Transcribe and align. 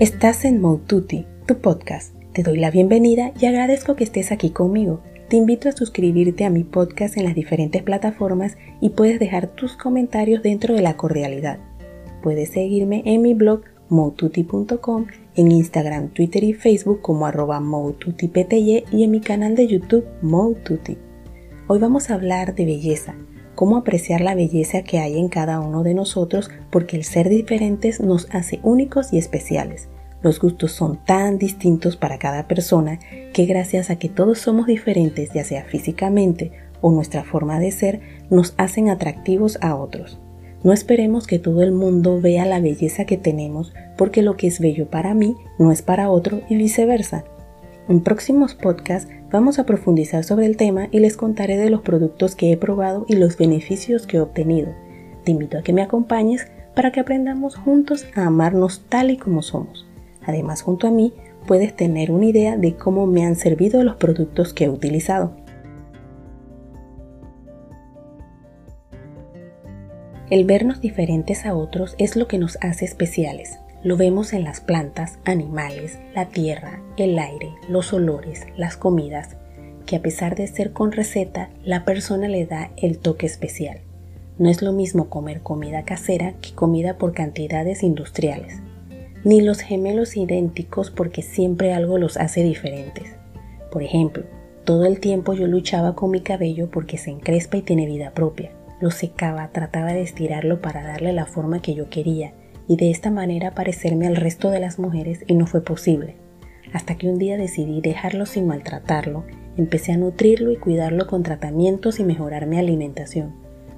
Estás 0.00 0.44
en 0.44 0.60
Moututi, 0.60 1.26
tu 1.44 1.56
podcast. 1.56 2.14
Te 2.32 2.44
doy 2.44 2.56
la 2.56 2.70
bienvenida 2.70 3.32
y 3.40 3.46
agradezco 3.46 3.96
que 3.96 4.04
estés 4.04 4.30
aquí 4.30 4.50
conmigo. 4.50 5.02
Te 5.28 5.34
invito 5.34 5.68
a 5.68 5.72
suscribirte 5.72 6.44
a 6.44 6.50
mi 6.50 6.62
podcast 6.62 7.16
en 7.16 7.24
las 7.24 7.34
diferentes 7.34 7.82
plataformas 7.82 8.56
y 8.80 8.90
puedes 8.90 9.18
dejar 9.18 9.48
tus 9.48 9.76
comentarios 9.76 10.40
dentro 10.44 10.76
de 10.76 10.82
la 10.82 10.96
cordialidad. 10.96 11.58
Puedes 12.22 12.50
seguirme 12.50 13.02
en 13.06 13.22
mi 13.22 13.34
blog 13.34 13.62
moututi.com, 13.88 15.06
en 15.34 15.50
Instagram, 15.50 16.10
Twitter 16.10 16.44
y 16.44 16.52
Facebook 16.52 17.00
como 17.02 17.26
arroba 17.26 17.60
y 18.62 19.02
en 19.02 19.10
mi 19.10 19.20
canal 19.20 19.56
de 19.56 19.66
YouTube 19.66 20.06
Moututi. 20.22 20.96
Hoy 21.66 21.80
vamos 21.80 22.08
a 22.08 22.14
hablar 22.14 22.54
de 22.54 22.66
belleza, 22.66 23.16
cómo 23.58 23.76
apreciar 23.76 24.20
la 24.20 24.36
belleza 24.36 24.84
que 24.84 25.00
hay 25.00 25.18
en 25.18 25.28
cada 25.28 25.58
uno 25.58 25.82
de 25.82 25.92
nosotros 25.92 26.48
porque 26.70 26.96
el 26.96 27.02
ser 27.02 27.28
diferentes 27.28 28.00
nos 28.00 28.28
hace 28.30 28.60
únicos 28.62 29.12
y 29.12 29.18
especiales. 29.18 29.88
Los 30.22 30.38
gustos 30.38 30.70
son 30.70 31.04
tan 31.04 31.38
distintos 31.38 31.96
para 31.96 32.20
cada 32.20 32.46
persona 32.46 33.00
que 33.32 33.46
gracias 33.46 33.90
a 33.90 33.96
que 33.96 34.08
todos 34.08 34.38
somos 34.38 34.68
diferentes, 34.68 35.32
ya 35.34 35.42
sea 35.42 35.64
físicamente 35.64 36.52
o 36.80 36.92
nuestra 36.92 37.24
forma 37.24 37.58
de 37.58 37.72
ser, 37.72 38.00
nos 38.30 38.54
hacen 38.58 38.90
atractivos 38.90 39.58
a 39.60 39.74
otros. 39.74 40.20
No 40.62 40.72
esperemos 40.72 41.26
que 41.26 41.40
todo 41.40 41.64
el 41.64 41.72
mundo 41.72 42.20
vea 42.20 42.46
la 42.46 42.60
belleza 42.60 43.06
que 43.06 43.16
tenemos 43.16 43.74
porque 43.96 44.22
lo 44.22 44.36
que 44.36 44.46
es 44.46 44.60
bello 44.60 44.88
para 44.88 45.14
mí 45.14 45.34
no 45.58 45.72
es 45.72 45.82
para 45.82 46.10
otro 46.10 46.42
y 46.48 46.54
viceversa. 46.54 47.24
En 47.88 48.02
próximos 48.02 48.54
podcasts 48.54 49.10
vamos 49.32 49.58
a 49.58 49.64
profundizar 49.64 50.22
sobre 50.22 50.44
el 50.44 50.58
tema 50.58 50.88
y 50.90 51.00
les 51.00 51.16
contaré 51.16 51.56
de 51.56 51.70
los 51.70 51.80
productos 51.80 52.36
que 52.36 52.52
he 52.52 52.56
probado 52.58 53.06
y 53.08 53.16
los 53.16 53.38
beneficios 53.38 54.06
que 54.06 54.18
he 54.18 54.20
obtenido. 54.20 54.74
Te 55.24 55.30
invito 55.30 55.56
a 55.56 55.62
que 55.62 55.72
me 55.72 55.80
acompañes 55.80 56.46
para 56.74 56.92
que 56.92 57.00
aprendamos 57.00 57.56
juntos 57.56 58.06
a 58.14 58.26
amarnos 58.26 58.84
tal 58.90 59.10
y 59.10 59.16
como 59.16 59.40
somos. 59.40 59.86
Además, 60.26 60.60
junto 60.60 60.86
a 60.86 60.90
mí 60.90 61.14
puedes 61.46 61.74
tener 61.74 62.10
una 62.10 62.26
idea 62.26 62.58
de 62.58 62.76
cómo 62.76 63.06
me 63.06 63.24
han 63.24 63.36
servido 63.36 63.82
los 63.82 63.96
productos 63.96 64.52
que 64.52 64.64
he 64.64 64.68
utilizado. 64.68 65.34
El 70.28 70.44
vernos 70.44 70.82
diferentes 70.82 71.46
a 71.46 71.54
otros 71.54 71.94
es 71.96 72.16
lo 72.16 72.28
que 72.28 72.36
nos 72.36 72.58
hace 72.60 72.84
especiales. 72.84 73.58
Lo 73.84 73.96
vemos 73.96 74.32
en 74.32 74.42
las 74.42 74.60
plantas, 74.60 75.18
animales, 75.24 75.98
la 76.12 76.28
tierra, 76.28 76.82
el 76.96 77.16
aire, 77.16 77.54
los 77.68 77.92
olores, 77.92 78.44
las 78.56 78.76
comidas, 78.76 79.36
que 79.86 79.94
a 79.94 80.02
pesar 80.02 80.34
de 80.34 80.48
ser 80.48 80.72
con 80.72 80.90
receta, 80.90 81.50
la 81.64 81.84
persona 81.84 82.26
le 82.26 82.44
da 82.44 82.70
el 82.76 82.98
toque 82.98 83.26
especial. 83.26 83.78
No 84.36 84.50
es 84.50 84.62
lo 84.62 84.72
mismo 84.72 85.08
comer 85.08 85.42
comida 85.42 85.84
casera 85.84 86.34
que 86.40 86.54
comida 86.54 86.98
por 86.98 87.12
cantidades 87.12 87.84
industriales, 87.84 88.60
ni 89.22 89.40
los 89.40 89.60
gemelos 89.60 90.16
idénticos 90.16 90.90
porque 90.90 91.22
siempre 91.22 91.72
algo 91.72 91.98
los 91.98 92.16
hace 92.16 92.42
diferentes. 92.42 93.14
Por 93.70 93.84
ejemplo, 93.84 94.24
todo 94.64 94.86
el 94.86 94.98
tiempo 94.98 95.34
yo 95.34 95.46
luchaba 95.46 95.94
con 95.94 96.10
mi 96.10 96.20
cabello 96.20 96.68
porque 96.68 96.98
se 96.98 97.10
encrespa 97.10 97.58
y 97.58 97.62
tiene 97.62 97.86
vida 97.86 98.10
propia. 98.10 98.50
Lo 98.80 98.90
secaba, 98.90 99.48
trataba 99.52 99.92
de 99.92 100.02
estirarlo 100.02 100.60
para 100.60 100.82
darle 100.82 101.12
la 101.12 101.26
forma 101.26 101.62
que 101.62 101.74
yo 101.74 101.88
quería, 101.88 102.32
y 102.68 102.76
de 102.76 102.90
esta 102.90 103.10
manera 103.10 103.54
parecerme 103.54 104.06
al 104.06 104.16
resto 104.16 104.50
de 104.50 104.60
las 104.60 104.78
mujeres 104.78 105.24
y 105.26 105.34
no 105.34 105.46
fue 105.46 105.62
posible. 105.62 106.16
Hasta 106.72 106.96
que 106.96 107.08
un 107.08 107.18
día 107.18 107.38
decidí 107.38 107.80
dejarlo 107.80 108.26
sin 108.26 108.46
maltratarlo, 108.46 109.24
empecé 109.56 109.92
a 109.92 109.96
nutrirlo 109.96 110.52
y 110.52 110.56
cuidarlo 110.56 111.06
con 111.06 111.22
tratamientos 111.22 111.98
y 111.98 112.04
mejorar 112.04 112.46
mi 112.46 112.58
alimentación. 112.58 113.34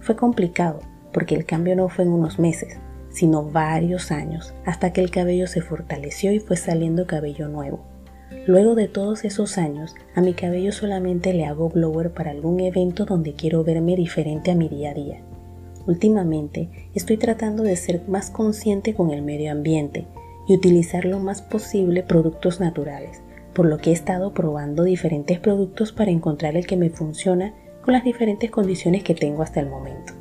Fue 0.00 0.16
complicado, 0.16 0.80
porque 1.12 1.34
el 1.34 1.46
cambio 1.46 1.74
no 1.76 1.88
fue 1.88 2.04
en 2.04 2.12
unos 2.12 2.38
meses, 2.38 2.78
sino 3.08 3.50
varios 3.50 4.12
años, 4.12 4.54
hasta 4.66 4.92
que 4.92 5.00
el 5.00 5.10
cabello 5.10 5.46
se 5.46 5.62
fortaleció 5.62 6.32
y 6.32 6.40
fue 6.40 6.56
saliendo 6.56 7.06
cabello 7.06 7.48
nuevo. 7.48 7.86
Luego 8.46 8.74
de 8.74 8.88
todos 8.88 9.24
esos 9.24 9.56
años, 9.56 9.94
a 10.14 10.20
mi 10.20 10.34
cabello 10.34 10.72
solamente 10.72 11.32
le 11.32 11.46
hago 11.46 11.70
blower 11.70 12.12
para 12.12 12.32
algún 12.32 12.60
evento 12.60 13.06
donde 13.06 13.32
quiero 13.32 13.64
verme 13.64 13.96
diferente 13.96 14.50
a 14.50 14.54
mi 14.54 14.68
día 14.68 14.90
a 14.90 14.94
día. 14.94 15.22
Últimamente 15.86 16.68
estoy 16.94 17.16
tratando 17.16 17.62
de 17.62 17.76
ser 17.76 18.02
más 18.08 18.30
consciente 18.30 18.94
con 18.94 19.10
el 19.10 19.22
medio 19.22 19.52
ambiente 19.52 20.06
y 20.48 20.54
utilizar 20.54 21.04
lo 21.04 21.18
más 21.18 21.42
posible 21.42 22.02
productos 22.02 22.60
naturales, 22.60 23.22
por 23.54 23.66
lo 23.66 23.78
que 23.78 23.90
he 23.90 23.92
estado 23.92 24.32
probando 24.32 24.84
diferentes 24.84 25.38
productos 25.38 25.92
para 25.92 26.10
encontrar 26.10 26.56
el 26.56 26.66
que 26.66 26.76
me 26.76 26.90
funciona 26.90 27.54
con 27.82 27.92
las 27.92 28.04
diferentes 28.04 28.50
condiciones 28.50 29.02
que 29.02 29.14
tengo 29.14 29.42
hasta 29.42 29.60
el 29.60 29.68
momento. 29.68 30.14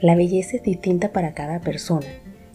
La 0.00 0.16
belleza 0.16 0.56
es 0.56 0.62
distinta 0.62 1.12
para 1.12 1.34
cada 1.34 1.60
persona 1.60 2.06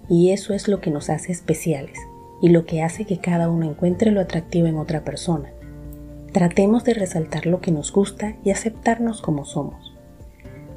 y 0.09 0.31
eso 0.31 0.53
es 0.53 0.67
lo 0.67 0.81
que 0.81 0.91
nos 0.91 1.09
hace 1.09 1.31
especiales 1.31 1.97
y 2.41 2.49
lo 2.49 2.65
que 2.65 2.81
hace 2.81 3.05
que 3.05 3.19
cada 3.19 3.49
uno 3.49 3.69
encuentre 3.69 4.11
lo 4.11 4.21
atractivo 4.21 4.67
en 4.67 4.77
otra 4.77 5.03
persona. 5.03 5.51
Tratemos 6.33 6.83
de 6.83 6.93
resaltar 6.93 7.45
lo 7.45 7.61
que 7.61 7.71
nos 7.71 7.91
gusta 7.91 8.35
y 8.43 8.51
aceptarnos 8.51 9.21
como 9.21 9.45
somos. 9.45 9.96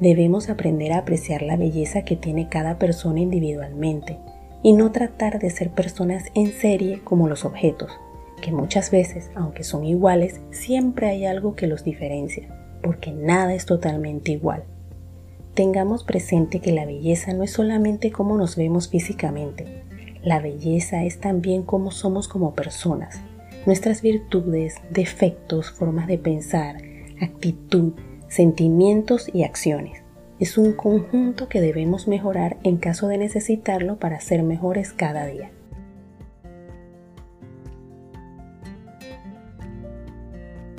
Debemos 0.00 0.48
aprender 0.48 0.92
a 0.92 0.98
apreciar 0.98 1.42
la 1.42 1.58
belleza 1.58 2.02
que 2.02 2.16
tiene 2.16 2.48
cada 2.48 2.78
persona 2.78 3.20
individualmente 3.20 4.18
y 4.62 4.72
no 4.72 4.92
tratar 4.92 5.38
de 5.38 5.50
ser 5.50 5.70
personas 5.70 6.24
en 6.34 6.52
serie 6.52 7.00
como 7.04 7.28
los 7.28 7.44
objetos, 7.44 7.92
que 8.40 8.50
muchas 8.50 8.90
veces, 8.90 9.30
aunque 9.34 9.62
son 9.62 9.84
iguales, 9.84 10.40
siempre 10.50 11.08
hay 11.08 11.26
algo 11.26 11.54
que 11.54 11.66
los 11.66 11.84
diferencia, 11.84 12.48
porque 12.82 13.12
nada 13.12 13.54
es 13.54 13.66
totalmente 13.66 14.32
igual. 14.32 14.64
Tengamos 15.52 16.02
presente 16.04 16.60
que 16.60 16.72
la 16.72 16.86
belleza 16.86 17.34
no 17.34 17.42
es 17.42 17.52
solamente 17.52 18.10
cómo 18.10 18.38
nos 18.38 18.56
vemos 18.56 18.88
físicamente, 18.88 19.66
la 20.22 20.40
belleza 20.40 21.04
es 21.04 21.18
también 21.18 21.62
cómo 21.62 21.90
somos 21.90 22.26
como 22.26 22.54
personas, 22.54 23.20
nuestras 23.66 24.00
virtudes, 24.00 24.76
defectos, 24.90 25.70
formas 25.70 26.06
de 26.06 26.16
pensar, 26.16 26.76
actitud, 27.20 27.92
sentimientos 28.30 29.28
y 29.34 29.42
acciones. 29.42 30.02
Es 30.38 30.56
un 30.56 30.72
conjunto 30.72 31.48
que 31.48 31.60
debemos 31.60 32.08
mejorar 32.08 32.56
en 32.62 32.78
caso 32.78 33.08
de 33.08 33.18
necesitarlo 33.18 33.98
para 33.98 34.20
ser 34.20 34.42
mejores 34.42 34.94
cada 34.94 35.26
día. 35.26 35.50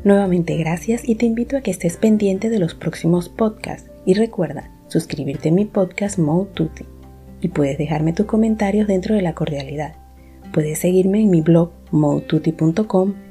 Nuevamente 0.03 0.57
gracias 0.57 1.07
y 1.07 1.13
te 1.13 1.27
invito 1.27 1.57
a 1.57 1.61
que 1.61 1.69
estés 1.69 1.97
pendiente 1.97 2.49
de 2.49 2.57
los 2.57 2.73
próximos 2.73 3.29
podcasts 3.29 3.91
y 4.03 4.15
recuerda 4.15 4.71
suscribirte 4.87 5.49
a 5.49 5.51
mi 5.51 5.65
podcast 5.65 6.17
Mode 6.17 6.49
Tutti 6.55 6.85
y 7.39 7.49
puedes 7.49 7.77
dejarme 7.77 8.13
tus 8.13 8.25
comentarios 8.25 8.87
dentro 8.87 9.13
de 9.13 9.21
la 9.21 9.35
cordialidad. 9.35 9.93
Puedes 10.53 10.79
seguirme 10.79 11.21
en 11.21 11.29
mi 11.29 11.41
blog 11.41 11.71
moututi.com 11.91 13.30